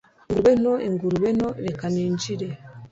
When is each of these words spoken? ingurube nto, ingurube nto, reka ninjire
ingurube 0.35 0.53
nto, 0.63 0.73
ingurube 0.87 1.29
nto, 1.37 1.49
reka 1.65 1.85
ninjire 1.93 2.47